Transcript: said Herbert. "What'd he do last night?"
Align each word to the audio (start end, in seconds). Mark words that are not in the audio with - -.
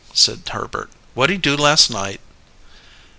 said 0.15 0.41
Herbert. 0.51 0.89
"What'd 1.13 1.31
he 1.31 1.37
do 1.39 1.55
last 1.55 1.91
night?" 1.91 2.21